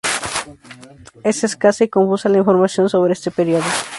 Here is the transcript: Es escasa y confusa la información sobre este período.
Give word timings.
Es 1.23 1.43
escasa 1.43 1.83
y 1.83 1.89
confusa 1.89 2.27
la 2.27 2.39
información 2.39 2.89
sobre 2.89 3.13
este 3.13 3.29
período. 3.29 3.65